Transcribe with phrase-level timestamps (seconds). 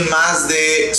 [0.00, 0.90] más de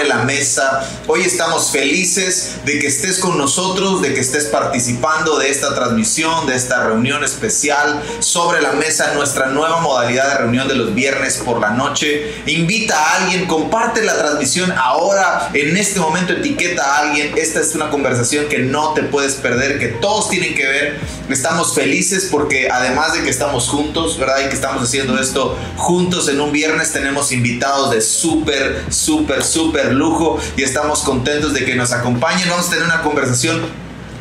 [0.00, 0.88] Sobre la Mesa.
[1.08, 6.46] Hoy estamos felices de que estés con nosotros, de que estés participando de esta transmisión,
[6.46, 11.42] de esta reunión especial Sobre la Mesa, nuestra nueva modalidad de reunión de los viernes
[11.44, 12.32] por la noche.
[12.46, 17.36] Invita a alguien, comparte la transmisión ahora, en este momento etiqueta a alguien.
[17.36, 20.98] Esta es una conversación que no te puedes perder, que todos tienen que ver.
[21.28, 24.46] Estamos felices porque además de que estamos juntos, ¿verdad?
[24.46, 29.89] Y que estamos haciendo esto juntos en un viernes, tenemos invitados de súper, súper, súper
[29.92, 32.48] lujo y estamos contentos de que nos acompañen.
[32.48, 33.60] Vamos a tener una conversación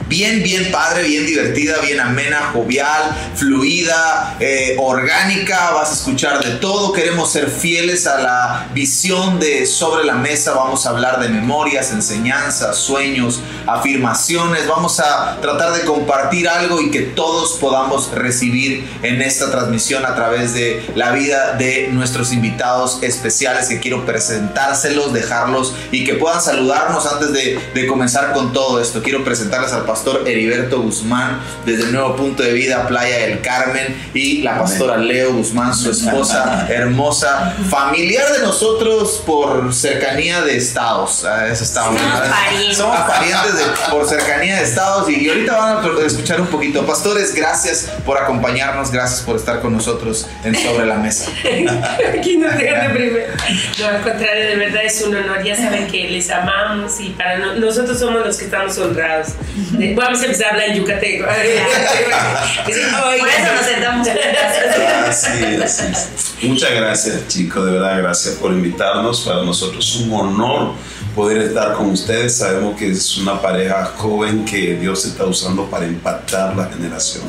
[0.10, 5.72] bien, bien padre, bien divertida, bien amena, jovial, fluida, eh, orgánica.
[5.72, 6.92] Vas a escuchar de todo.
[6.92, 10.54] Queremos ser fieles a la visión de sobre la mesa.
[10.54, 14.68] Vamos a hablar de memorias, enseñanzas, sueños, afirmaciones.
[14.68, 20.16] Vamos a tratar de compartir algo y que todos podamos recibir en esta transmisión a
[20.16, 26.42] través de la vida de nuestros invitados especiales que quiero presentárselos, dejarlos y que puedan
[26.42, 29.04] saludarnos antes de, de comenzar con todo esto.
[29.04, 33.42] Quiero presentarles al pastor pastor Heriberto Guzmán desde el Nuevo Punto de Vida Playa del
[33.42, 40.56] Carmen y la pastora Leo Guzmán, su esposa hermosa, familiar de nosotros por cercanía de
[40.56, 41.26] estados.
[41.26, 42.78] Ah, eso está Somos parientes.
[42.78, 46.86] Somos parientes de- por cercanía de estados y, y ahorita van a escuchar un poquito.
[46.86, 51.30] Pastores, gracias por acompañarnos, gracias por estar con nosotros en Sobre la Mesa.
[52.18, 53.34] Aquí no dejan de primero.
[53.80, 55.44] No, al contrario, de verdad es un honor.
[55.44, 59.28] Ya saben que les amamos y para no- nosotros somos los que estamos honrados.
[59.72, 61.26] De- vamos a empezar a hablar en yucateco.
[62.66, 64.08] Por eso nos sentamos.
[65.08, 66.44] Así es, así es.
[66.44, 69.22] Muchas gracias, chicos, de verdad, gracias por invitarnos.
[69.22, 70.74] Para nosotros es un honor
[71.16, 72.38] poder estar con ustedes.
[72.38, 77.26] Sabemos que es una pareja joven que Dios está usando para impactar la generación.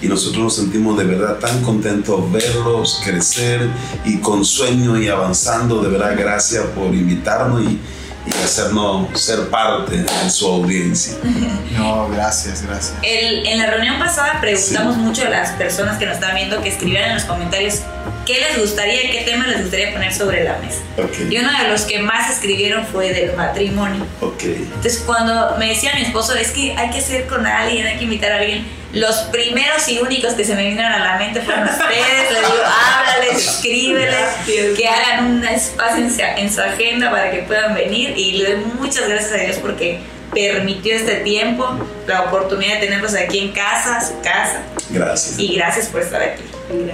[0.00, 3.68] Y nosotros nos sentimos de verdad tan contentos verlos crecer
[4.04, 5.82] y con sueño y avanzando.
[5.82, 7.80] De verdad, gracias por invitarnos y,
[8.26, 11.14] y hacernos ser parte de su audiencia.
[11.72, 12.94] No, gracias, gracias.
[13.02, 16.68] El- en la reunión pasada preguntamos mucho a las personas que nos estaban viendo que
[16.68, 17.80] escribieran en los comentarios
[18.26, 20.80] qué les gustaría y qué tema les gustaría poner sobre la mesa.
[20.98, 24.06] Ok, Y uno de los que más escribieron fue del matrimonio.
[24.20, 24.42] ok.
[24.44, 28.04] Entonces cuando me decía mi esposo, es que hay que hacer con alguien, hay que
[28.04, 31.64] invitar a alguien, los primeros y únicos que se me vinieron a la mente fueron
[31.64, 32.30] ustedes.
[32.30, 34.28] Les digo, háblales, escríbeles,
[34.76, 38.12] que hagan un espacio en su, en su agenda para que puedan venir.
[38.16, 40.00] Y le doy muchas gracias a Dios porque
[40.32, 44.62] permitió este tiempo, la oportunidad de tenerlos aquí en casa, su casa.
[44.90, 45.38] Gracias.
[45.38, 46.42] Y gracias por estar aquí.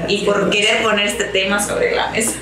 [0.08, 2.32] Y por querer poner este tema sobre la mesa.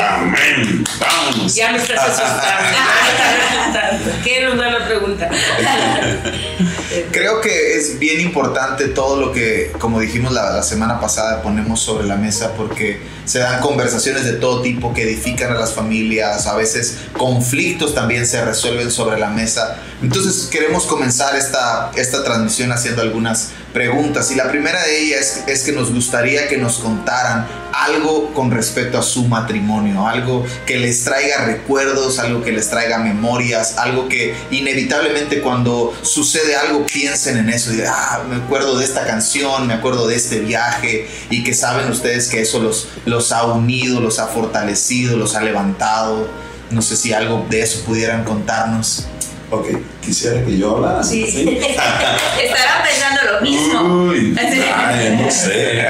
[0.00, 0.84] Amén.
[0.98, 1.54] Vamos.
[1.54, 2.42] Ya me estás asustando.
[2.42, 4.24] ya me estás asustando.
[4.24, 5.30] ¿Qué nos da la pregunta?
[7.10, 12.06] Creo que es bien importante todo lo que, como dijimos la, semana pasada, ponemos sobre
[12.06, 16.56] la mesa porque se dan conversaciones de todo tipo que edifican a las familias, a
[16.56, 19.78] veces conflictos también se resuelven sobre la mesa.
[20.02, 25.64] Entonces queremos comenzar esta, esta transmisión haciendo algunas preguntas y la primera de ellas es,
[25.64, 31.04] que nos gustaría que nos contaran algo con respecto a su matrimonio, algo que les
[31.04, 37.50] traiga recuerdos, algo que les traiga memorias, algo que inevitablemente cuando sucede algo piensen en
[37.50, 41.54] eso, y, ah, me acuerdo de esta canción, me acuerdo de este viaje y que
[41.54, 46.28] saben ustedes que eso los, los ha unido, los ha fortalecido, los ha levantado.
[46.70, 49.06] No sé si algo de eso pudieran contarnos.
[49.50, 49.66] Ok,
[50.02, 51.02] quisiera que yo hablara.
[51.02, 51.24] Sí.
[51.24, 54.08] Estarán pensando lo mismo.
[54.10, 54.36] Uy,
[54.74, 55.82] ay, no sé.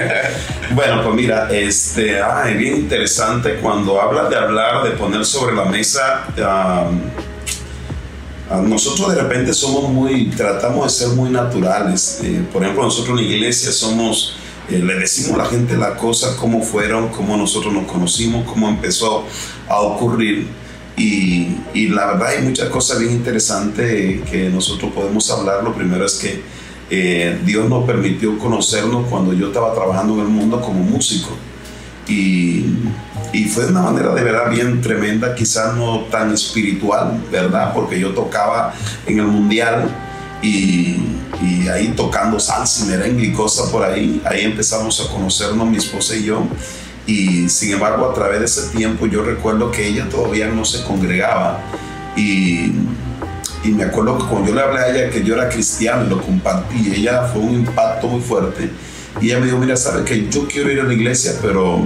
[0.70, 5.64] Bueno, pues mira, este, ay, bien interesante cuando hablas de hablar, de poner sobre la
[5.64, 6.26] mesa.
[6.40, 6.88] ah,
[8.62, 12.20] nosotros de repente somos muy, tratamos de ser muy naturales.
[12.22, 14.36] Eh, por ejemplo, nosotros en la iglesia somos,
[14.70, 18.68] eh, le decimos a la gente las cosas, cómo fueron, cómo nosotros nos conocimos, cómo
[18.68, 19.24] empezó
[19.68, 20.46] a ocurrir.
[20.98, 25.62] Y, y la verdad hay muchas cosas bien interesantes que nosotros podemos hablar.
[25.62, 26.42] Lo primero es que
[26.90, 31.30] eh, Dios nos permitió conocernos cuando yo estaba trabajando en el mundo como músico.
[32.08, 32.64] Y,
[33.32, 37.74] y fue de una manera de verdad bien tremenda, quizás no tan espiritual, ¿verdad?
[37.74, 38.74] Porque yo tocaba
[39.06, 39.88] en el mundial
[40.42, 40.96] y,
[41.42, 44.22] y ahí tocando salsa y merengue y cosas por ahí.
[44.24, 46.42] Ahí empezamos a conocernos mi esposa y yo.
[47.08, 50.84] Y sin embargo, a través de ese tiempo yo recuerdo que ella todavía no se
[50.84, 51.64] congregaba.
[52.14, 52.70] Y,
[53.64, 56.10] y me acuerdo que cuando yo le hablé a ella que yo era cristiano y
[56.10, 58.70] lo compartí, ella fue un impacto muy fuerte.
[59.22, 61.82] Y ella me dijo, mira, sabes que yo quiero ir a la iglesia, pero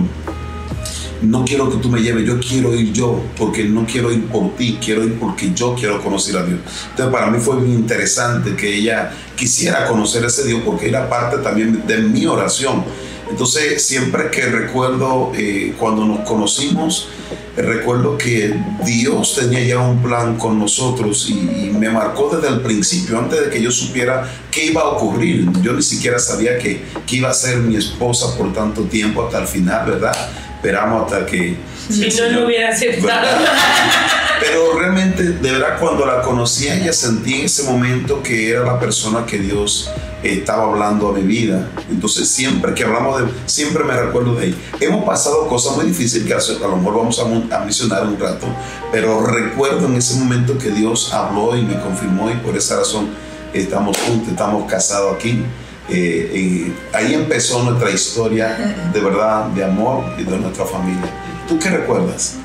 [1.23, 4.57] no quiero que tú me lleves, yo quiero ir yo, porque no quiero ir por
[4.57, 6.59] ti, quiero ir porque yo quiero conocer a Dios.
[6.91, 11.09] Entonces para mí fue muy interesante que ella quisiera conocer a ese Dios porque era
[11.09, 12.85] parte también de mi oración.
[13.33, 17.09] Entonces, siempre que recuerdo eh, cuando nos conocimos,
[17.57, 23.19] recuerdo que Dios tenía ya un plan con nosotros y, me marcó desde el principio,
[23.19, 25.51] antes de que yo supiera qué iba a ocurrir.
[25.63, 29.47] Yo ni siquiera sabía que, iba a ser mi esposa por tanto tiempo hasta el
[29.47, 30.15] final, ¿verdad?
[30.57, 31.57] Esperamos hasta que...
[31.93, 33.29] Si no, no hubiera aceptado.
[34.41, 38.81] Pero realmente, de verdad, cuando la conocí, ella sentí en ese momento que era la
[38.81, 39.91] persona que Dios
[40.23, 41.69] estaba hablando a mi vida.
[41.91, 44.57] Entonces, siempre que hablamos de siempre me recuerdo de ella.
[44.81, 48.47] Hemos pasado cosas muy difíciles que a lo mejor vamos a, a mencionar un rato,
[48.91, 53.11] pero recuerdo en ese momento que Dios habló y me confirmó y por esa razón
[53.53, 55.45] estamos juntos, estamos casados aquí.
[55.89, 61.11] Eh, ahí empezó nuestra historia de verdad, de amor y de nuestra familia.
[61.53, 62.39] ¿Tú qué recuerdas?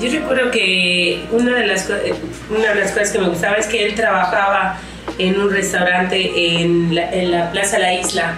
[0.00, 1.86] Yo recuerdo que una de, las,
[2.48, 4.78] una de las cosas que me gustaba es que él trabajaba
[5.18, 8.32] en un restaurante en la, en la Plaza La Isla.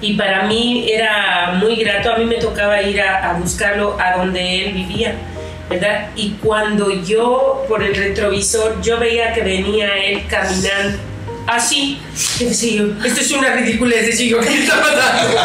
[0.00, 4.16] Y para mí era muy grato, a mí me tocaba ir a, a buscarlo a
[4.16, 5.14] donde él vivía.
[5.70, 6.08] ¿verdad?
[6.16, 10.98] Y cuando yo por el retrovisor yo veía que venía él caminando
[11.46, 12.00] así.
[12.40, 14.06] Y decía yo, esto es una ridiculez.
[14.06, 15.40] Decía yo, ¿qué está pasando?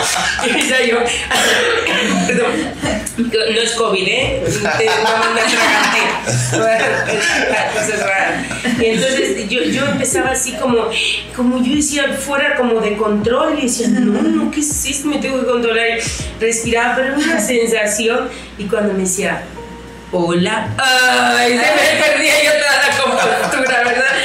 [0.48, 1.00] Y decía yo,
[2.28, 2.52] perdón,
[3.18, 4.44] no es COVID, ¿eh?
[4.46, 4.64] Cosas
[8.00, 8.46] raras.
[8.80, 10.90] Y entonces yo, yo empezaba así como,
[11.36, 13.58] como yo decía, fuera como de control.
[13.60, 15.08] Y decía, no, no, ¿qué es esto?
[15.08, 15.98] Me tengo que controlar.
[16.40, 18.30] Respiraba, pero una sensación.
[18.58, 19.42] Y cuando me decía,
[20.12, 21.64] hola, ay, se me
[22.02, 24.16] perdía yo toda la compostura, ¿verdad?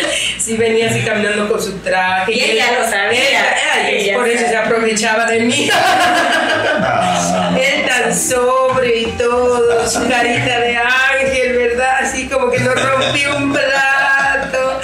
[0.42, 2.32] Sí, venía así caminando con su traje.
[2.32, 3.88] Y ella lo sabía.
[3.88, 5.70] Ella, por eso se aprovechaba de mí.
[5.72, 7.56] Ah.
[7.56, 11.98] Él tan sobre y todo, su carita de ángel, ¿verdad?
[12.00, 14.80] Así como que nos rompió un plato.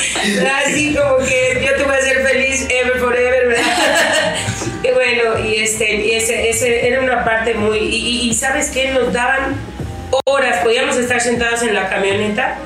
[0.64, 3.64] Así como que yo te voy a hacer feliz ever forever, ¿verdad?
[4.84, 7.78] Y bueno, y este, ese, ese era una parte muy.
[7.78, 8.93] Y, y sabes qué?
[8.93, 9.56] Nos daban
[10.25, 12.58] horas, podíamos estar sentados en la camioneta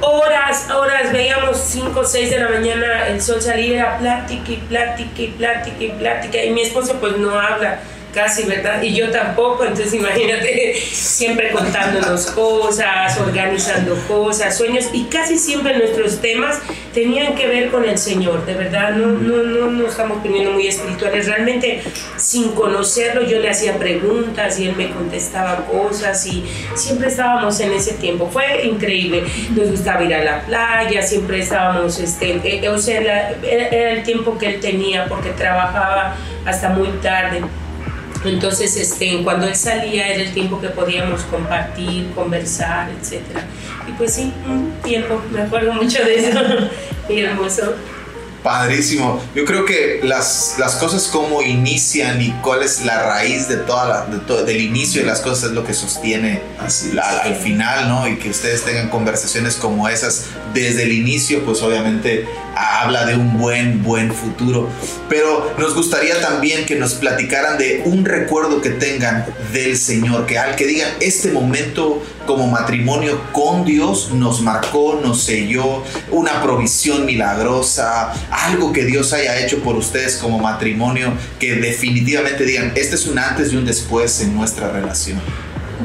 [0.00, 4.56] horas, horas, veíamos 5 o 6 de la mañana el sol salir, a plática y
[4.56, 7.80] plática y plática y plática, y mi esposo pues no habla
[8.16, 8.80] casi, ¿verdad?
[8.82, 16.22] Y yo tampoco, entonces imagínate, siempre contándonos cosas, organizando cosas, sueños, y casi siempre nuestros
[16.22, 16.58] temas
[16.94, 20.66] tenían que ver con el Señor, de verdad, no, no, no, no estamos poniendo muy
[20.66, 21.82] espirituales, realmente
[22.16, 26.42] sin conocerlo yo le hacía preguntas y él me contestaba cosas y
[26.74, 29.24] siempre estábamos en ese tiempo, fue increíble,
[29.54, 32.98] nos gustaba ir a la playa, siempre estábamos, este, eh, o sea,
[33.42, 36.16] era el tiempo que él tenía porque trabajaba
[36.46, 37.42] hasta muy tarde.
[38.28, 43.22] Entonces, este, cuando él salía era el tiempo que podíamos compartir, conversar, etc.
[43.88, 46.40] Y pues sí, un tiempo, me acuerdo mucho de eso,
[47.08, 47.74] muy hermoso.
[48.46, 49.20] Padrísimo.
[49.34, 53.88] Yo creo que las, las cosas como inician y cuál es la raíz de toda
[53.88, 58.06] la, de todo, del inicio de las cosas es lo que sostiene al final, ¿no?
[58.06, 63.36] Y que ustedes tengan conversaciones como esas desde el inicio, pues obviamente habla de un
[63.36, 64.68] buen, buen futuro.
[65.08, 70.38] Pero nos gustaría también que nos platicaran de un recuerdo que tengan del Señor, que
[70.38, 77.06] al que digan, este momento como matrimonio con Dios nos marcó, nos selló, una provisión
[77.06, 83.06] milagrosa, algo que Dios haya hecho por ustedes como matrimonio, que definitivamente digan, este es
[83.06, 85.20] un antes y un después en nuestra relación.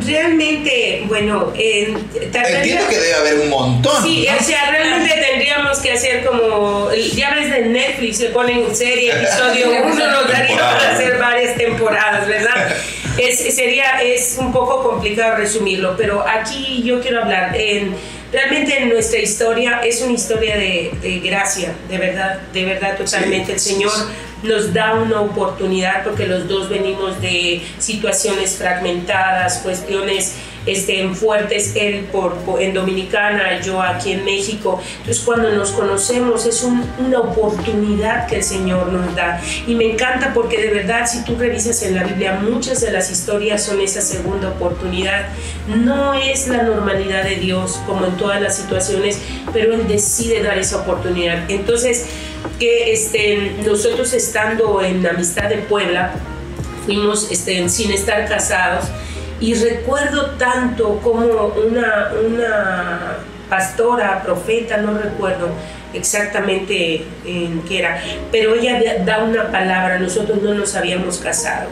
[0.06, 4.04] Realmente, bueno, eh, entiendo que debe haber un montón.
[4.04, 9.12] Sí, o sea, realmente tendríamos que hacer como, ya ves de Netflix, se ponen serie,
[9.14, 12.76] episodio uno, nos daría para hacer varias temporadas, ¿verdad?
[13.18, 17.94] Es, sería, es un poco complicado resumirlo, pero aquí yo quiero hablar en
[18.32, 23.54] realmente en nuestra historia es una historia de, de, gracia, de verdad, de verdad totalmente.
[23.54, 23.92] el Señor
[24.44, 32.08] nos da una oportunidad porque los dos venimos de situaciones fragmentadas, cuestiones este, fuertes, él
[32.12, 34.82] por, en Dominicana, yo aquí en México.
[34.98, 39.42] Entonces cuando nos conocemos es una oportunidad que el Señor nos da.
[39.68, 43.12] Y me encanta porque de verdad si tú revisas en la Biblia, muchas de las
[43.12, 45.30] historias son esa segunda oportunidad.
[45.68, 49.20] No es la normalidad de Dios como en todas las situaciones,
[49.54, 51.50] pero Él decide dar esa oportunidad.
[51.50, 52.06] Entonces,
[52.60, 56.14] que este, nosotros estando en Amistad de Puebla,
[56.86, 58.86] fuimos este, sin estar casados
[59.42, 63.18] y recuerdo tanto como una, una
[63.50, 65.50] pastora, profeta, no recuerdo
[65.94, 71.70] exactamente en qué era, pero ella da una palabra, nosotros no nos habíamos casado.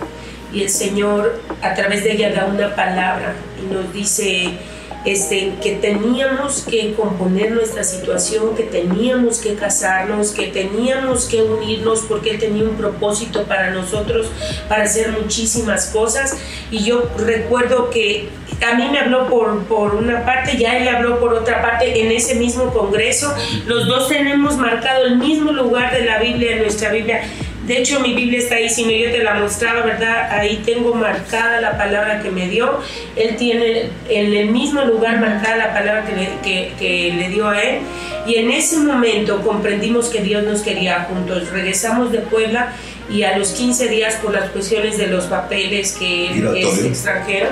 [0.52, 4.58] Y el Señor a través de ella da una palabra y nos dice,
[5.06, 12.02] este, que teníamos que componer nuestra situación, que teníamos que casarnos, que teníamos que unirnos
[12.02, 14.28] porque Él tenía un propósito para nosotros,
[14.68, 16.38] para hacer muchísimas cosas.
[16.72, 18.30] Y yo recuerdo que
[18.68, 22.12] a mí me habló por, por una parte, ya Él habló por otra parte en
[22.12, 23.34] ese mismo congreso.
[23.66, 27.22] Los dos tenemos marcado el mismo lugar de la Biblia, en nuestra Biblia
[27.70, 30.32] de hecho, mi Biblia está ahí, si no yo te la mostraba, ¿verdad?
[30.32, 32.80] Ahí tengo marcada la palabra que me dio.
[33.16, 37.62] Él tiene en el mismo lugar marcada la palabra que le, que, le dio a
[37.62, 37.82] él.
[38.26, 41.52] Y en ese momento comprendimos que Dios nos quería juntos.
[41.52, 42.74] Regresamos de Puebla
[43.08, 47.50] y a los 15 días por las cuestiones de los papeles que él es extranjero,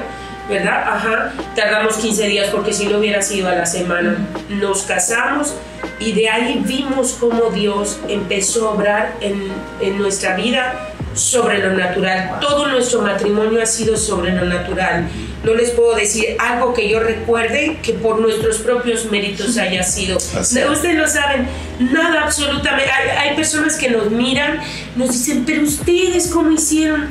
[0.50, 0.82] ¿verdad?
[0.96, 4.18] Ajá, tardamos 15 días porque si no hubiera sido a la semana.
[4.50, 5.54] Nos casamos
[6.00, 9.51] y de ahí vimos cómo Dios empezó a obrar en,
[9.82, 12.39] en nuestra vida sobre lo natural.
[12.39, 15.08] Todo nuestro matrimonio ha sido sobre lo natural.
[15.44, 20.18] No les puedo decir algo que yo recuerde que por nuestros propios méritos haya sido.
[20.18, 21.48] Ustedes lo saben,
[21.80, 22.92] nada absolutamente.
[22.92, 24.60] Hay, hay personas que nos miran,
[24.96, 27.08] nos dicen, pero ustedes cómo hicieron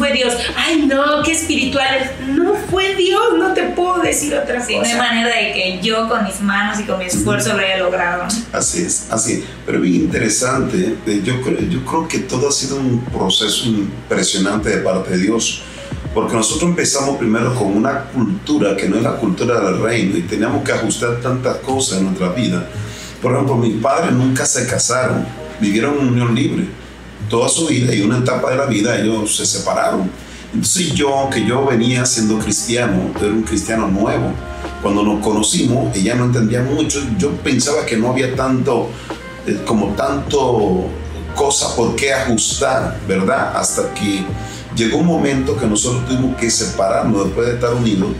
[0.00, 0.34] fue Dios.
[0.56, 2.10] Ay, no, qué espiritual.
[2.28, 4.72] No fue Dios, no te puedo decir otra cosa.
[4.72, 7.76] no hay manera de que yo con mis manos y con mi esfuerzo lo haya
[7.76, 8.24] logrado.
[8.50, 9.40] Así es, así es.
[9.66, 11.34] Pero bien interesante, eh, yo,
[11.68, 15.62] yo creo que todo ha sido un proceso impresionante de parte de Dios.
[16.14, 20.22] Porque nosotros empezamos primero con una cultura que no es la cultura del reino y
[20.22, 22.66] teníamos que ajustar tantas cosas en nuestra vida.
[23.20, 25.26] Por ejemplo, mis padres nunca se casaron,
[25.60, 26.79] vivieron en unión libre
[27.30, 30.10] toda su vida y una etapa de la vida ellos se separaron.
[30.52, 34.32] Entonces yo, que yo venía siendo cristiano, era un cristiano nuevo,
[34.82, 38.88] cuando nos conocimos, ella no entendía mucho, yo pensaba que no había tanto,
[39.46, 40.86] eh, como tanto
[41.36, 43.56] cosa por qué ajustar, ¿verdad?
[43.56, 44.24] Hasta que
[44.74, 48.10] llegó un momento que nosotros tuvimos que separarnos después de estar unidos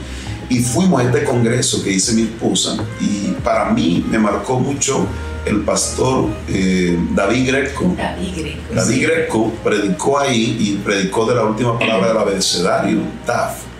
[0.48, 5.06] y fuimos a este congreso que hice mi esposa y para mí me marcó mucho
[5.46, 7.96] el pastor eh, David Greco.
[8.74, 9.52] David Greco.
[9.64, 13.70] predicó ahí y predicó de la última palabra del abecedario, Taf.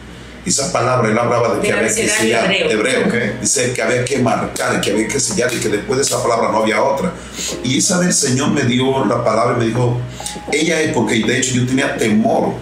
[0.45, 3.07] Esa palabra él hablaba de que había que sellar, hebreo,
[3.41, 6.51] dice que había que marcar, que había que sellar y que después de esa palabra
[6.51, 7.13] no había otra.
[7.63, 10.01] Y esa vez el Señor me dio la palabra y me dijo,
[10.51, 12.55] ella es porque de hecho yo tenía temor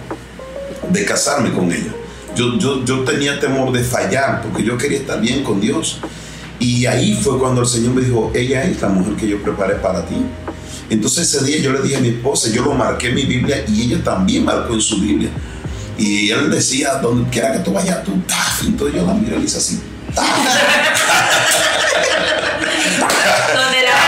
[0.89, 1.93] de casarme con ella.
[2.35, 6.01] Yo, yo, yo tenía temor de fallar porque yo quería estar bien con Dios.
[6.59, 9.75] Y ahí fue cuando el Señor me dijo, ella es la mujer que yo preparé
[9.75, 10.15] para ti.
[10.89, 13.63] Entonces ese día yo le dije a mi esposa, yo lo marqué en mi Biblia
[13.67, 15.29] y ella también marcó en su Biblia.
[15.97, 18.63] Y él decía, donde quiera que tú vayas, tú, taf.
[18.65, 19.79] Entonces yo la miré y le hice así,
[23.55, 23.99] Donde la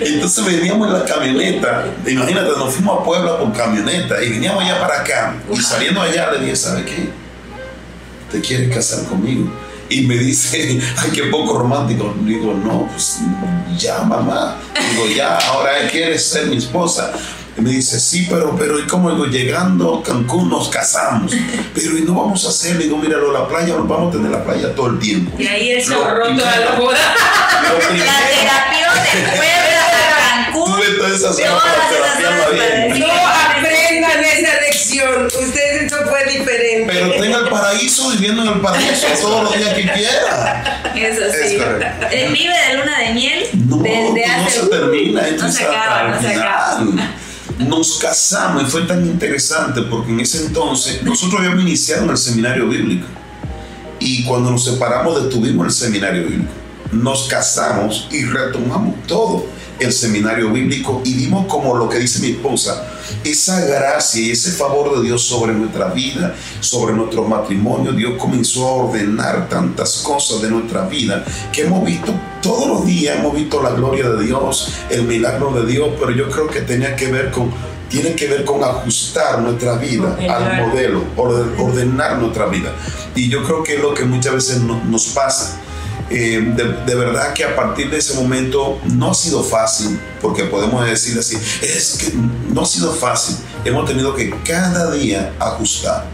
[0.00, 4.80] Entonces veníamos en la camioneta, imagínate, nos fuimos a Puebla con camioneta y veníamos allá
[4.80, 5.34] para acá.
[5.52, 7.27] Y saliendo allá le dije, ¿sabe qué?
[8.30, 9.50] ¿Te quieres casar conmigo?
[9.90, 12.14] Y me dice, ay, qué poco romántico.
[12.20, 13.20] Digo, no, pues
[13.78, 14.56] ya, mamá.
[14.90, 17.12] Digo, ya, ahora quieres ser mi esposa.
[17.56, 19.10] Y me dice, sí, pero, pero, ¿y cómo?
[19.10, 21.32] Digo, llegando a Cancún nos casamos.
[21.74, 22.78] Pero, ¿y no vamos a hacer?
[22.78, 25.32] Digo, míralo, la playa, nos vamos a tener la playa todo el tiempo.
[25.36, 26.98] Y ahí él se ahorró toda la boda.
[27.64, 30.72] La terapia de Puebla a Cancún.
[30.76, 31.62] Tuve todas esas cosas
[32.04, 33.00] para bien.
[33.00, 33.06] No
[34.88, 35.26] esa lección.
[35.26, 36.92] Ustedes no fue diferente.
[36.92, 40.92] Pero tenga el paraíso viviendo en el paraíso todos los días que quiera.
[40.94, 41.58] Eso sí.
[42.12, 43.44] Es Vive de luna de miel.
[43.66, 45.22] No, desde hace, no se termina.
[45.30, 46.84] No se acaba, no se acaba
[47.58, 52.16] nos casamos y fue tan interesante porque en ese entonces nosotros habíamos iniciado en el
[52.16, 53.06] seminario bíblico
[53.98, 56.52] y cuando nos separamos detuvimos el seminario bíblico.
[56.92, 59.46] Nos casamos y retomamos todo
[59.80, 62.86] el seminario bíblico y vimos como lo que dice mi esposa,
[63.24, 68.66] esa gracia y ese favor de Dios sobre nuestra vida, sobre nuestro matrimonio, Dios comenzó
[68.66, 72.12] a ordenar tantas cosas de nuestra vida que hemos visto
[72.42, 76.30] todos los días, hemos visto la gloria de Dios, el milagro de Dios, pero yo
[76.30, 77.52] creo que tenía que ver con
[77.88, 82.70] tiene que ver con ajustar nuestra vida al modelo, ordenar nuestra vida.
[83.14, 85.58] Y yo creo que es lo que muchas veces nos pasa
[86.10, 86.54] eh,
[86.86, 91.18] de, verdad que a partir de ese momento no ha sido fácil, porque podemos decir
[91.18, 92.16] así, es que
[92.52, 93.36] no ha sido fácil.
[93.64, 96.06] Hemos tenido que cada día ajustar,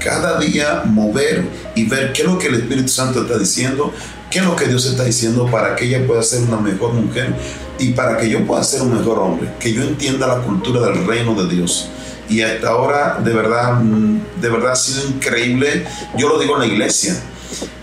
[0.00, 3.92] cada día mover y ver qué es lo que el Espíritu Santo está diciendo,
[4.30, 7.34] qué es lo que Dios está diciendo para que ella pueda ser una mejor mujer
[7.78, 11.06] y para que yo pueda ser un mejor hombre, que yo entienda la cultura del
[11.06, 11.88] reino de Dios
[12.28, 16.66] y hasta ahora de verdad de verdad ha sido increíble yo lo digo en la
[16.66, 17.16] iglesia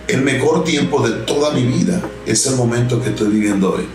[0.08, 3.88] el mejor tiempo de toda mi vida es el momento que estoy viviendo hoy.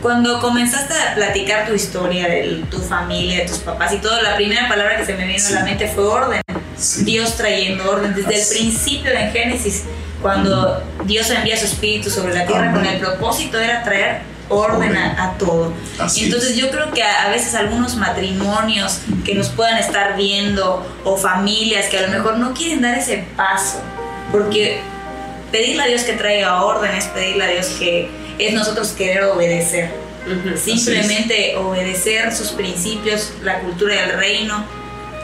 [0.00, 4.34] Cuando comenzaste a platicar tu historia de tu familia, de tus papás y todo, la
[4.34, 6.40] primera palabra que se me vino a la mente fue orden.
[6.76, 7.04] Sí.
[7.04, 8.12] Dios trayendo orden.
[8.14, 8.54] Desde el Así.
[8.58, 9.84] principio en Génesis,
[10.20, 12.82] cuando Dios envía su espíritu sobre la tierra, Amén.
[12.82, 15.72] con el propósito era traer orden a, a todo.
[16.00, 16.56] Así entonces es.
[16.56, 21.86] yo creo que a, a veces algunos matrimonios que nos puedan estar viendo o familias
[21.86, 23.80] que a lo mejor no quieren dar ese paso,
[24.32, 24.80] porque
[25.52, 29.90] pedirle a Dios que traiga orden es pedirle a Dios que es nosotros querer obedecer.
[30.56, 34.64] Simplemente obedecer sus principios, la cultura del reino.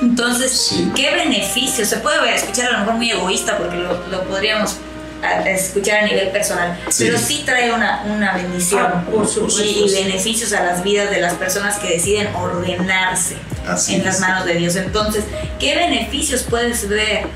[0.00, 0.92] Entonces, Sí.
[0.94, 1.88] ¿qué beneficios?
[1.88, 4.76] Se puede ver- escuchar a lo mejor muy egoísta porque lo, lo podríamos
[5.22, 7.06] a- escuchar a nivel personal, Sí.
[7.06, 11.20] pero sí trae una, una bendición Ah, por supuesto, y, beneficios a las vidas de
[11.20, 14.06] las personas que deciden ordenarse Así en es.
[14.06, 14.76] las manos de Dios.
[14.76, 15.24] Entonces,
[15.58, 17.26] ¿qué beneficios puedes ver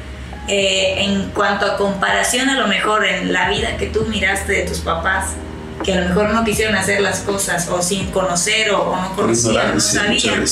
[0.48, 4.62] eh, en cuanto a comparación a lo mejor en la vida que tú miraste de
[4.62, 5.34] tus papás?
[5.84, 9.16] que a lo mejor no quisieron hacer las cosas o sin conocer o, o no
[9.16, 10.44] conocían, no sabían,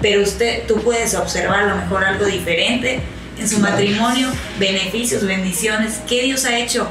[0.00, 3.00] pero usted, tú puedes observar a lo mejor algo diferente
[3.36, 3.72] en su Claro.
[3.72, 4.28] matrimonio,
[4.60, 6.88] beneficios, bendiciones, que Dios ha hecho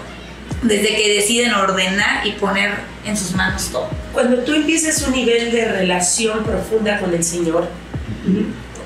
[0.63, 2.73] desde que deciden ordenar y poner
[3.05, 3.87] en sus manos todo.
[4.11, 7.65] Cuando tú empiezas un nivel de relación profunda con el Señor,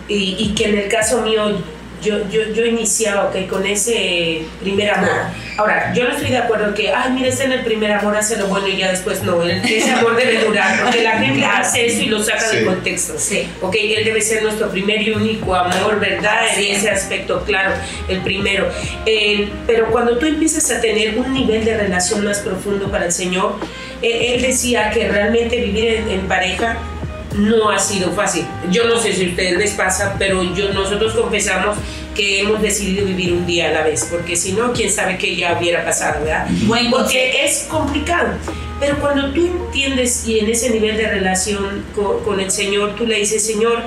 [0.07, 1.63] y, y que en el caso mío
[2.01, 5.09] yo, yo, yo iniciaba okay, con ese primer amor.
[5.57, 8.37] Ahora, yo no estoy de acuerdo que, ay, mira, está en el primer amor, hace
[8.37, 9.41] lo bueno y ya después no.
[9.43, 12.57] El- Ese amor debe durar, porque la gente hace eso y lo saca Sí.
[12.57, 13.13] de contexto.
[13.17, 13.47] Sí.
[13.61, 16.45] Ok, él debe ser nuestro primer y único amor, ¿verdad?
[16.47, 16.77] En Así es.
[16.79, 17.73] ese aspecto, claro,
[18.07, 18.69] el primero.
[19.05, 23.11] Eh, pero cuando tú empiezas a tener un nivel de relación más profundo para el
[23.11, 23.55] Señor,
[24.01, 26.77] eh, él decía que realmente vivir en, en pareja
[27.35, 28.45] no ha sido fácil.
[28.71, 31.77] Yo no sé si a ustedes les pasa, pero yo, nosotros confesamos
[32.15, 35.35] que hemos decidido vivir un día a la vez, porque si no, quién sabe qué
[35.35, 36.47] ya hubiera pasado, ¿verdad?
[36.63, 37.05] Buen consejo.
[37.05, 38.29] Porque es complicado.
[38.79, 43.05] Pero cuando tú entiendes y en ese nivel de relación con, con el Señor, tú
[43.05, 43.83] le dices, Señor,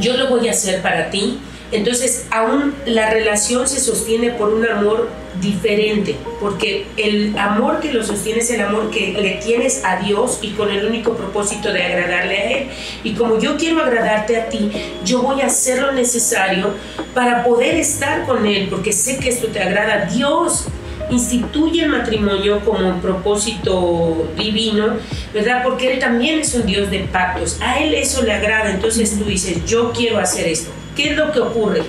[0.00, 1.38] yo lo voy a hacer para ti.
[1.70, 5.08] Entonces, aún la relación se sostiene por un amor
[5.40, 10.38] diferente, porque el amor que lo sostiene es el amor que le tienes a Dios
[10.42, 12.68] y con el único propósito de agradarle a Él.
[13.04, 14.70] Y como yo quiero agradarte a ti,
[15.04, 16.74] yo voy a hacer lo necesario
[17.14, 20.06] para poder estar con Él, porque sé que esto te agrada.
[20.06, 20.66] Dios
[21.10, 24.96] instituye el matrimonio como un propósito divino,
[25.32, 25.62] ¿verdad?
[25.62, 27.58] Porque Él también es un Dios de pactos.
[27.60, 28.70] A Él eso le agrada.
[28.70, 30.70] Entonces tú dices, yo quiero hacer esto.
[30.98, 31.82] ¿Qué es lo que ocurre?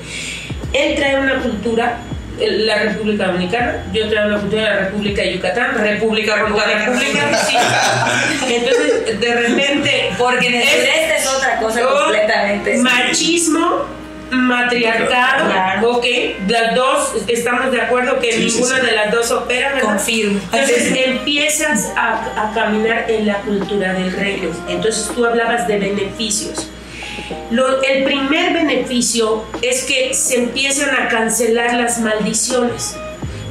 [0.72, 1.98] Él trae una cultura,
[2.40, 7.38] la República Dominicana, yo traigo una cultura de la República de Yucatán, República, República, República,
[7.48, 7.58] sí.
[8.54, 12.78] Entonces, de repente, Porque en el es- sureste es otra cosa completamente.
[12.78, 13.86] machismo,
[14.32, 15.92] matriarcado, Claro.
[15.98, 16.06] ok,
[16.48, 18.86] las dos estamos de acuerdo que sí, ninguna sí.
[18.86, 19.90] de las dos opera, ¿verdad?
[19.90, 20.40] Confirmo.
[20.54, 22.14] Entonces empiezas a,
[22.50, 24.50] a caminar en la cultura del reino.
[24.68, 26.69] Entonces tú hablabas de beneficios.
[27.52, 32.96] Lo- el primer beneficio es que se empiezan a cancelar las maldiciones.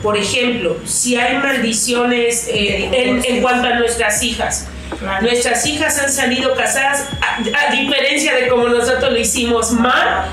[0.02, 4.66] Por ejemplo, si hay maldiciones eh, en, en cuanto a nuestras hijas.
[5.20, 10.26] Nuestras hijas han salido casadas, a, a diferencia de como nosotros lo hicimos mal,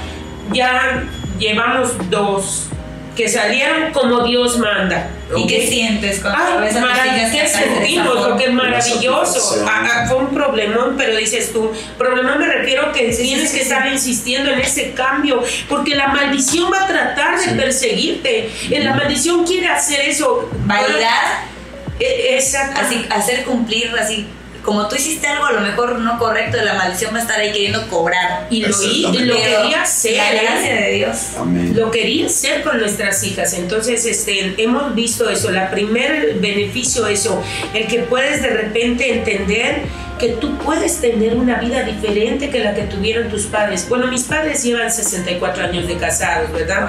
[0.54, 1.04] ya
[1.38, 2.68] llevamos dos
[3.16, 5.10] que salieron como Dios manda.
[5.36, 8.28] ¿Y qué sientes cuando Ay, ves a ¿qué sentimos?
[8.28, 9.66] Porque es maravilloso.
[9.68, 13.88] Ah, ah, fue un problemón, pero dices tú, problema me refiero que tienes que estar
[13.88, 17.50] insistiendo en ese cambio, porque la maldición va a tratar de Sí.
[17.56, 18.50] perseguirte.
[18.80, 20.50] La maldición quiere hacer eso.
[20.66, 21.56] Validar,
[22.00, 22.82] Eh, Exacto.
[22.82, 24.28] así, hacer cumplir, así.
[24.66, 27.52] Como tú hiciste algo a lo mejor no correcto, la maldición va a estar ahí
[27.52, 28.48] queriendo cobrar.
[28.50, 30.18] y lo, y lo quería hacer.
[30.18, 30.40] La ¿eh?
[30.42, 31.18] gracia de Dios.
[31.38, 31.74] Amén.
[31.76, 33.54] lo quería hacer con nuestras hijas.
[33.54, 35.52] Entonces, este, hemos visto eso.
[35.52, 37.42] La primer beneficio eso,
[37.74, 39.84] el que puedes de repente entender
[40.20, 43.86] que tú puedes tener una vida diferente que la que tuvieron tus padres.
[43.90, 46.88] Bueno, mis padres llevan 64 años de casados, ¿verdad?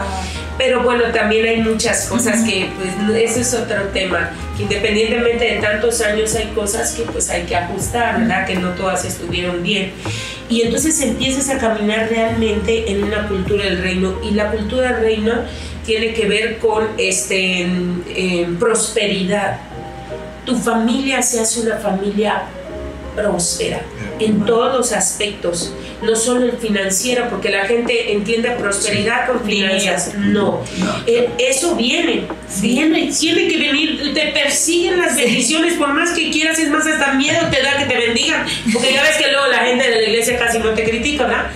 [0.56, 5.56] Pero bueno, también hay muchas cosas que, pues, ese es otro tema, que independientemente de
[5.60, 8.46] tantos años hay cosas que pues hay que ajustar, ¿verdad?
[8.46, 9.90] Que no todas estuvieron bien.
[10.48, 14.14] Y entonces empiezas a caminar realmente en una cultura del reino.
[14.22, 15.32] Y la cultura del reino
[15.84, 19.58] tiene que ver con este, en- en prosperidad.
[20.44, 22.42] Tu familia se hace una familia
[23.16, 23.80] próspera
[24.20, 30.14] en todos los aspectos, no solo el financiero, porque la gente entiende prosperidad con finanzas.
[30.14, 30.62] No.
[31.06, 32.24] Eh, eso viene,
[32.60, 37.14] viene, tiene que venir, te persiguen las bendiciones, por más que quieras, es más, hasta
[37.14, 40.02] miedo te da que te bendigan, porque ya ves que luego la gente de la
[40.02, 41.46] iglesia casi no te critica, ¿verdad?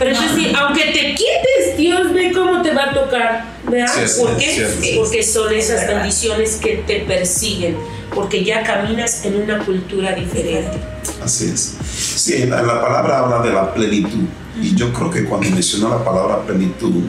[0.00, 4.06] Pero entonces, sí, aunque te quites, Dios ve cómo te va a tocar, ¿verdad?
[4.06, 4.46] Sí, ¿Por qué?
[4.46, 4.86] cierto.
[4.96, 7.76] Porque son esas bendiciones que te persiguen,
[8.14, 10.78] porque ya caminas en una cultura diferente.
[11.22, 11.74] Así es.
[12.16, 14.26] Sí, la, la palabra habla de la plenitud.
[14.60, 17.04] Y yo creo que cuando mencionó la palabra plenitud,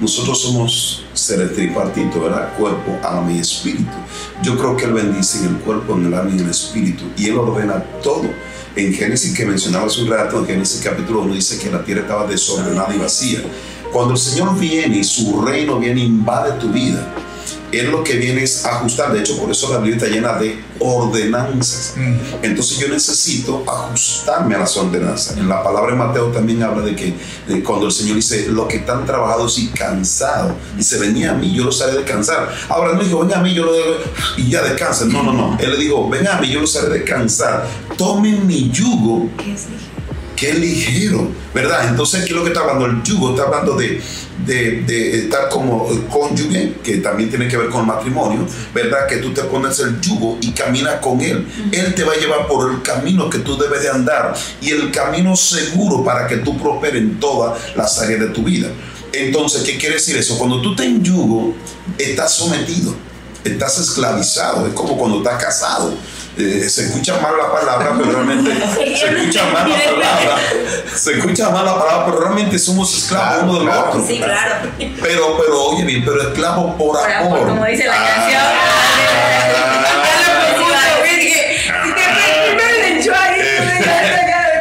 [0.00, 2.56] nosotros somos seres tripartitos, ¿verdad?
[2.56, 3.92] Cuerpo, alma y espíritu.
[4.42, 7.04] Yo creo que Él bendice en el cuerpo, en el alma y en el espíritu.
[7.16, 8.28] Y Él ordena todo.
[8.76, 12.02] En Génesis, que mencionaba hace un rato, en Génesis capítulo 1 dice que la tierra
[12.02, 13.40] estaba desordenada y vacía.
[13.92, 17.12] Cuando el Señor viene y su reino viene invade tu vida,
[17.72, 19.12] él lo que viene es ajustar.
[19.12, 21.94] De hecho, por eso la Biblia está llena de ordenanzas.
[22.42, 25.36] Entonces yo necesito ajustarme a las ordenanzas.
[25.36, 27.14] En la palabra de Mateo también habla de que
[27.62, 31.64] cuando el Señor dice, los que están trabajados y cansados, dice, venía a mí, yo
[31.64, 32.48] los haré descansar.
[32.68, 33.72] Ahora no dijo, venga a mí, yo lo
[34.36, 35.12] y ya descansen.
[35.12, 35.58] No, no, no.
[35.58, 37.66] Él le dijo, venga a mí, yo los haré descansar.
[37.96, 39.28] Tomen mi yugo.
[39.36, 39.54] Qué
[40.40, 41.88] ligero, ¿verdad?
[41.88, 42.86] Entonces, ¿qué es lo que está hablando?
[42.86, 44.00] El yugo está hablando de,
[44.46, 49.06] de, estar como cónyuge, que también tiene que ver con matrimonio, ¿verdad?
[49.06, 51.46] Que tú te pones el yugo y caminas con él.
[51.72, 54.90] Él te va a llevar por el camino que tú debes de andar y el
[54.90, 58.68] camino seguro para que tú prosperes en todas las áreas de tu vida.
[59.12, 60.38] Entonces, ¿qué quiere decir eso?
[60.38, 61.54] Cuando tú te en yugo,
[61.96, 62.94] estás sometido,
[63.42, 65.94] estás esclavizado, es como cuando estás casado
[66.38, 70.36] eh, se escucha mal la palabra, pero realmente se escucha mal la palabra,
[70.94, 74.06] se escucha mal la palabra, pero realmente somos esclavos uno del otro.
[74.06, 74.70] Sí, claro.
[74.78, 77.48] Pero, pero, oye bien, pero esclavos por, por amor.
[77.48, 78.14] Como dice la ah.
[78.14, 78.42] canción.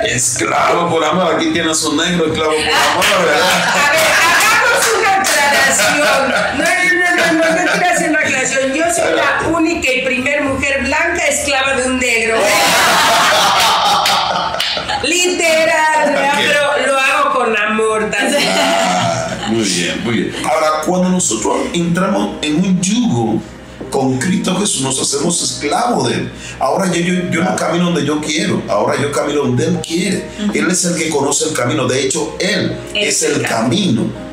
[0.04, 3.52] Esclavo por amor, aquí tienes un negro, esclavo por amor, ¿verdad?
[3.70, 6.58] A ver, hagamos una aclaración.
[6.58, 6.77] No,
[8.48, 8.74] aclaración.
[8.74, 12.38] Yo soy la única y primer mujer blanca esclava de un negro.
[15.04, 18.44] Literal, pero lo hago con amor también.
[18.58, 20.36] Ah, muy bien, muy bien.
[20.46, 23.42] Ahora, cuando nosotros entramos en un yugo
[23.92, 26.32] con Cristo Jesús, nos hacemos esclavos de Él.
[26.60, 30.28] Ahora yo, yo, no camino donde yo quiero, ahora yo camino donde Él quiere.
[30.54, 31.88] Él es el que conoce el camino.
[31.88, 34.27] De hecho, Él es, el camino.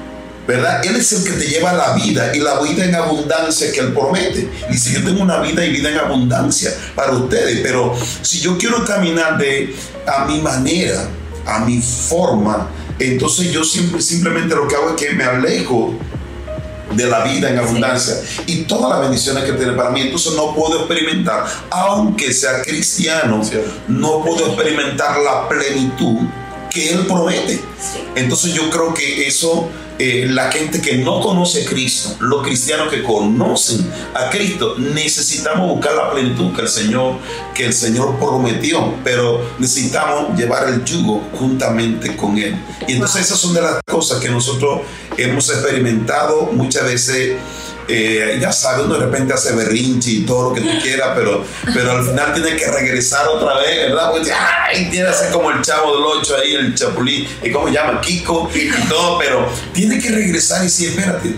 [0.47, 0.85] ¿Verdad?
[0.85, 3.81] Él es el que te lleva a la vida y la vida en abundancia que
[3.81, 4.49] Él promete.
[4.71, 8.59] Y si yo tengo una vida y vida en abundancia para ustedes, pero si yo
[8.59, 9.75] quiero caminar de
[10.07, 11.09] a mi manera,
[11.47, 15.95] a mi forma, entonces yo siempre, simplemente lo que hago es que me alejo
[16.93, 18.15] de la vida en abundancia
[18.47, 20.03] y todas las bendiciones que tiene para mí.
[20.03, 23.41] Entonces no puedo experimentar, aunque sea cristiano,
[23.89, 26.19] no puedo experimentar la plenitud
[26.71, 27.61] que Él promete.
[28.15, 32.89] Entonces yo creo que eso eh, la gente que no conoce a Cristo, los cristianos
[32.89, 37.17] que conocen a Cristo, necesitamos buscar la plenitud que el Señor,
[37.55, 42.57] que el Señor prometió, pero necesitamos llevar el yugo juntamente con Él.
[42.89, 44.81] Y entonces esas son de las cosas que nosotros
[45.17, 47.37] hemos experimentado muchas veces
[47.89, 51.45] eh, ya sabes, uno de repente hace berrinche y todo lo que tú quieras, pero,
[51.73, 54.11] pero al final tiene que regresar otra vez, ¿verdad?
[54.11, 57.69] Pues, ay, tiene que ser como el chavo del 8 ahí, el chapulín, y cómo
[57.69, 61.35] llama, Kiko y todo, pero tiene que regresar y decir, espérate,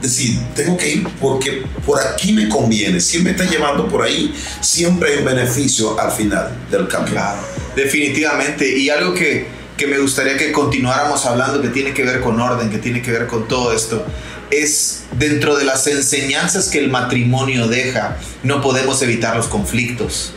[0.00, 4.34] decir, tengo que ir porque por aquí me conviene, si me está llevando por ahí,
[4.60, 7.12] siempre hay un beneficio al final del camino.
[7.12, 7.40] Claro,
[7.76, 12.40] definitivamente, y algo que, que me gustaría que continuáramos hablando que tiene que ver con
[12.40, 14.04] orden, que tiene que ver con todo esto,
[14.50, 20.32] es dentro de las enseñanzas que el matrimonio deja, no podemos evitar los conflictos.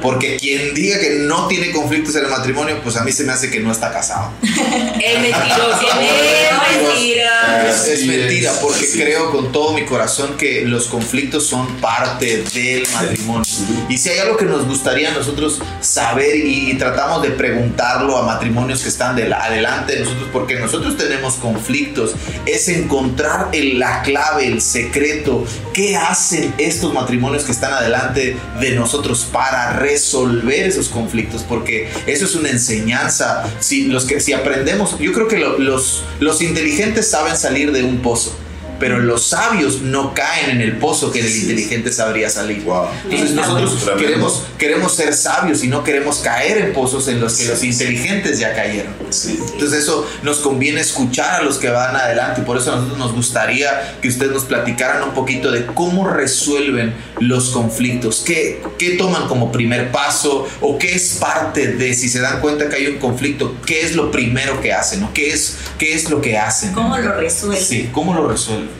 [0.00, 3.32] Porque quien diga que no tiene conflictos en el matrimonio, pues a mí se me
[3.32, 4.30] hace que no está casado.
[4.42, 7.68] es mentiroso, es mentira.
[7.68, 13.44] Es, mentira, porque creo con todo mi corazón que los conflictos son parte del matrimonio.
[13.88, 18.82] Y si hay algo que nos gustaría nosotros saber y, tratamos de preguntarlo a matrimonios
[18.82, 22.14] que están de adelante de nosotros, porque nosotros tenemos conflictos,
[22.46, 29.28] es encontrar la clave, el secreto, qué hacen estos matrimonios que están adelante de nosotros
[29.30, 33.44] para resolver esos conflictos, porque eso es una enseñanza.
[33.60, 37.98] Si, los que, si aprendemos, yo creo que los, los inteligentes saben salir de un
[37.98, 38.36] pozo
[38.82, 42.64] pero los sabios no caen en el pozo que el inteligente sabría salir.
[43.04, 47.44] Entonces nosotros queremos, queremos ser sabios y no queremos caer en pozos en los que
[47.44, 48.92] los inteligentes ya cayeron.
[48.98, 52.98] Entonces eso nos conviene escuchar a los que van adelante y por eso a nosotros
[52.98, 58.96] nos gustaría que ustedes nos platicaran un poquito de cómo resuelven los conflictos, qué, qué
[58.96, 62.88] toman como primer paso o qué es parte de, si se dan cuenta que hay
[62.88, 66.36] un conflicto, qué es lo primero que hacen o qué es, qué es lo que
[66.36, 66.72] hacen.
[66.72, 67.62] ¿Cómo lo resuelven?
[67.62, 68.71] Sí, ¿cómo lo resuelven?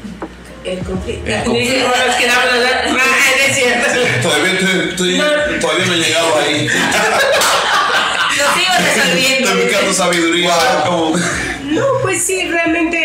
[0.64, 1.30] El conflicto.
[1.30, 1.88] El conflicto.
[1.88, 2.44] nos quedamos
[3.00, 3.88] ah, es cierto.
[4.22, 4.52] Todavía,
[4.90, 5.22] estoy,
[5.60, 6.68] todavía no he llegado ahí.
[8.38, 9.48] Lo sigo resolviendo.
[9.48, 10.56] Estoy buscando sabiduría.
[11.64, 13.02] No, pues sí, realmente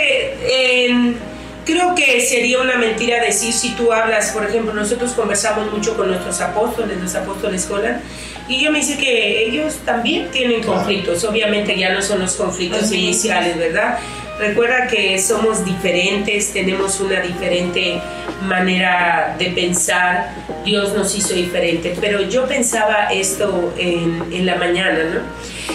[1.67, 6.07] creo que sería una mentira decir si tú hablas, por ejemplo, nosotros conversamos mucho con
[6.07, 8.01] nuestros apóstoles, los apóstoles Holland,
[8.47, 12.91] y yo me dice que ellos también tienen conflictos, obviamente ya no son los conflictos
[12.91, 13.99] iniciales, ¿verdad?
[14.39, 17.99] Recuerda que somos diferentes, tenemos una diferente
[18.43, 20.31] manera de pensar,
[20.63, 25.67] Dios nos hizo diferente, pero yo pensaba esto en, en la mañana, ¿no?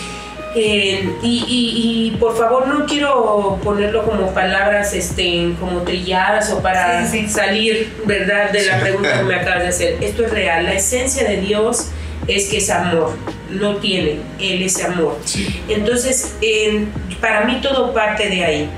[0.55, 7.91] Eh, y, por favor no quiero ponerlo como palabras este, como trilladas o para salir
[8.05, 9.97] verdad de la pregunta que me acabas de hacer.
[10.03, 10.65] Esto es real.
[10.65, 11.89] La esencia de Dios
[12.27, 13.17] es que es amor.
[13.51, 14.19] No tiene.
[14.41, 15.19] Él es amor.
[15.69, 16.35] Entonces,
[17.21, 18.71] para mí todo parte de ahí.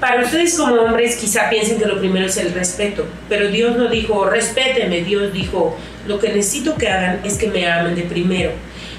[0.00, 3.88] para ustedes como hombres quizá piensen que lo primero es el respeto, pero Dios no
[3.88, 8.52] dijo respéteme, Dios dijo lo que necesito que hagan es que me amen de primero.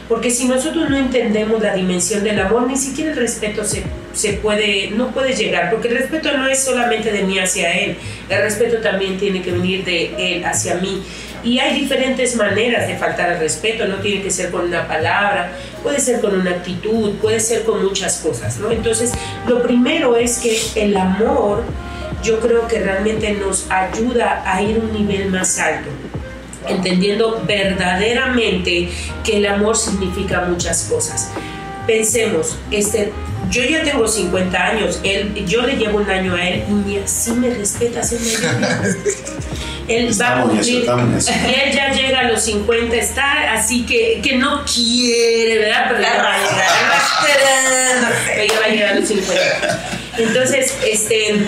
[0.10, 4.34] Porque si nosotros no entendemos la dimensión del amor, ni siquiera el respeto se, se,
[4.34, 7.96] puede, no puede llegar, porque el respeto no es solamente de mí hacia él,
[8.28, 11.04] el respeto también tiene que venir de él hacia mí.
[11.44, 15.52] Y hay diferentes maneras de faltar al respeto, no tiene que ser con una palabra,
[15.84, 18.72] puede ser con una actitud, puede ser con muchas cosas, ¿no?
[18.72, 19.12] Entonces,
[19.48, 21.64] lo primero es que el amor,
[22.24, 25.90] yo creo que realmente nos ayuda a ir a un nivel más alto
[26.68, 28.90] entendiendo verdaderamente
[29.24, 31.32] que el amor significa muchas cosas.
[31.88, 33.12] Pensemos, este,
[33.50, 37.32] yo ya tengo 50 años, él, yo le llevo un año a él y así
[37.32, 38.18] me respeta, se
[39.90, 44.64] Él va a cumplir, él ya llega a los 50, está así que, que no
[44.64, 45.88] quiere, ¿verdad?
[45.90, 46.62] Pero ya va a llegar,
[48.62, 49.90] va a llegar a los 50.
[50.20, 51.44] Entonces, este,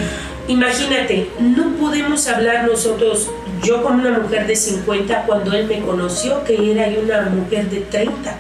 [0.47, 3.30] imagínate, no podemos hablar nosotros
[3.63, 7.82] yo como una mujer de 50 cuando él me conoció que era una mujer de
[7.82, 8.36] 30.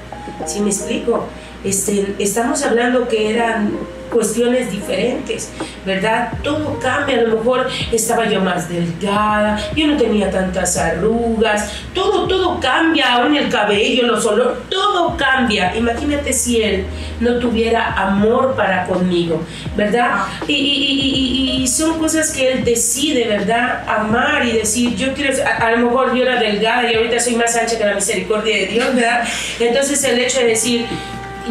[0.47, 1.27] ¿Sí me explico?
[1.63, 3.71] Este, estamos hablando que eran
[4.11, 5.49] cuestiones diferentes,
[5.85, 6.33] ¿verdad?
[6.43, 12.27] Todo cambia, a lo mejor estaba yo más delgada, yo no tenía tantas arrugas, todo,
[12.27, 15.75] todo cambia, aún el cabello, los olores, todo cambia.
[15.75, 16.85] Imagínate si él
[17.19, 19.41] no tuviera amor para conmigo,
[19.75, 20.09] ¿verdad?
[20.11, 20.29] Ah.
[20.47, 23.83] Y, y, y, son cosas que él decide, ¿verdad?
[23.87, 27.35] Amar y decir, yo quiero, a, a, lo mejor yo era delgada y ahorita soy
[27.35, 29.23] más ancha que la misericordia de Dios, ¿verdad?
[29.59, 30.85] Entonces el hecho de decir,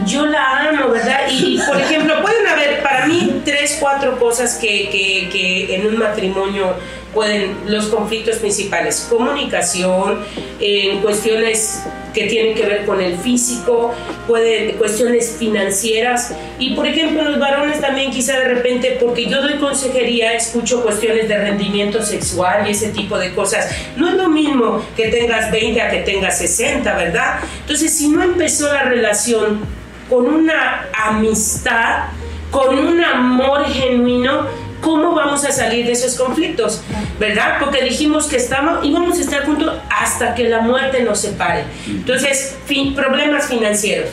[0.07, 1.20] yo la amo, ¿verdad?
[1.31, 5.98] Y, por ejemplo, pueden haber para mí tres, cuatro cosas que, que, que en un
[5.98, 6.74] matrimonio
[7.14, 10.20] pueden, los conflictos principales, comunicación,
[10.61, 11.83] en cuestiones
[12.14, 13.94] que tienen que ver con el físico,
[14.26, 19.55] pueden, cuestiones financieras y por ejemplo los varones también quizá de repente, porque yo doy
[19.55, 23.70] consejería, escucho cuestiones de rendimiento sexual y ese tipo de cosas.
[23.96, 27.40] No es lo mismo que tengas 20 a que tengas 60, ¿verdad?
[27.61, 29.80] Entonces si no empezó la relación
[30.11, 32.07] con una amistad,
[32.51, 34.46] con un amor genuino,
[34.83, 36.83] ¿cómo vamos a salir de esos conflictos?
[37.18, 37.59] ¿Verdad?
[37.61, 41.64] Porque dijimos que estamos, íbamos a estar juntos hasta que la muerte nos separe.
[41.87, 42.57] Entonces,
[42.96, 44.11] problemas financieros.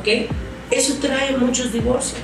[0.00, 0.30] ¿Ok?
[0.70, 2.18] Eso trae muchos divorcios,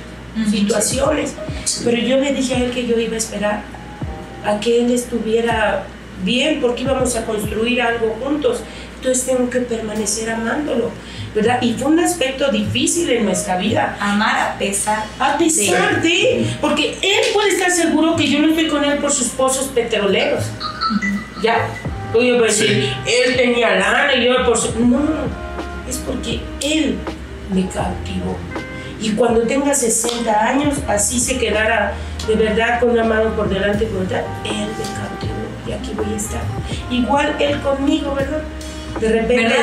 [0.49, 1.35] situaciones.
[1.83, 3.61] Pero yo le dije a él que yo iba a esperar
[4.43, 5.83] a que él estuviera
[6.23, 8.61] bien porque íbamos a construir algo juntos.
[9.05, 10.89] Entonces tengo que permanecer amándolo.
[11.35, 11.61] ¿verdad?
[11.61, 13.97] Y fue un aspecto difícil en nuestra vida.
[13.99, 15.03] Amar a pesar.
[15.19, 19.11] A pesar de, porque él puede estar seguro que yo no estoy con él por
[19.11, 20.45] sus pozos petroleros.
[21.43, 21.67] Ya,
[22.13, 24.79] yo puedo decir, él tenía lana y yo por su...
[24.79, 25.01] No,
[25.87, 26.97] es porque él
[27.53, 28.37] me cautivó.
[29.01, 31.93] Y cuando tenga 60 años, así se quedará
[32.27, 35.91] de verdad con una mano por delante y por detrás, él me cautivó y aquí
[35.95, 36.41] voy a estar.
[36.89, 38.41] Igual él conmigo, ¿verdad?
[39.05, 39.55] De repente...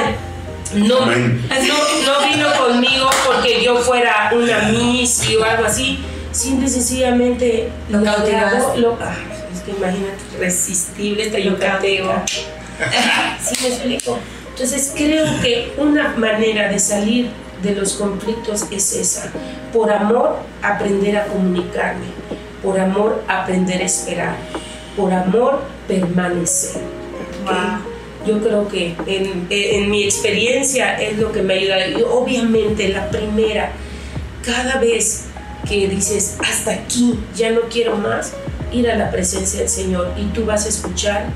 [0.75, 5.99] No, no, no, vino conmigo porque yo fuera una miss o algo así.
[6.31, 8.79] Simple y sencillamente lo cautivaste.
[8.79, 9.15] Lo, ah,
[9.53, 12.25] es que imagínate, irresistible esta yucateca.
[12.27, 14.19] ¿Sí me explico?
[14.51, 17.31] Entonces creo que una manera de salir
[17.63, 19.31] de los conflictos es esa.
[19.73, 22.07] Por amor, aprender a comunicarme.
[22.63, 24.37] Por amor, aprender a esperar.
[24.97, 26.81] Por amor, permanecer.
[28.27, 31.87] Yo creo que en, mi experiencia es lo que me ayuda.
[31.89, 33.73] Y obviamente la primera,
[34.45, 35.25] cada vez
[35.69, 38.33] que dices, hasta aquí, ya no quiero más,
[38.73, 41.27] ir a la presencia del Señor y tú vas a escuchar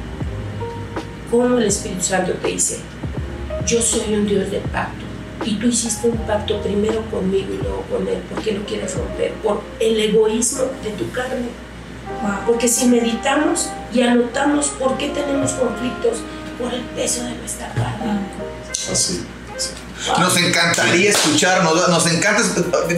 [1.30, 2.78] cómo el Espíritu Santo te dice,
[3.66, 5.04] yo soy un Dios de pacto.
[5.44, 8.18] Y tú hiciste un pacto primero conmigo y luego con Él.
[8.32, 9.32] ¿Por qué lo quieres romper?
[9.42, 11.48] Por el egoísmo de tu carne.
[12.46, 16.18] Porque si meditamos y anotamos por qué tenemos conflictos,
[16.58, 18.20] por el peso de nuestra carne.
[18.90, 19.26] Así,
[20.18, 22.42] Nos encantaría escuchar, nos, nos encanta.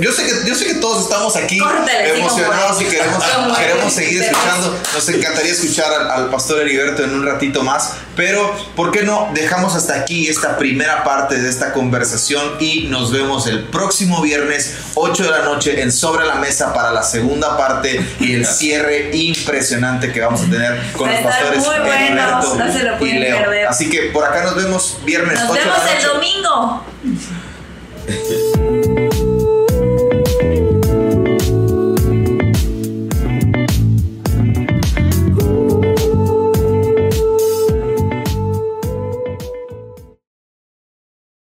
[0.01, 3.25] Yo sé, que, yo sé que todos estamos aquí Córtale, emocionados y queremos,
[3.57, 4.77] queremos seguir escuchando.
[4.95, 7.93] Nos encantaría escuchar al, al pastor Heriberto en un ratito más.
[8.19, 13.13] Pero, ¿por qué no dejamos hasta aquí esta primera parte de esta conversación y nos
[13.13, 17.57] vemos el próximo viernes, 8 de la noche, en Sobre la Mesa para la segunda
[17.57, 23.13] parte y el cierre impresionante que vamos a tener con los pastores Heriberto no y
[23.13, 23.71] Leo.
[23.71, 25.99] Así que por acá nos vemos viernes Nos 8 de la vemos noche.
[25.99, 26.85] el domingo.
[27.09, 28.44] Isso.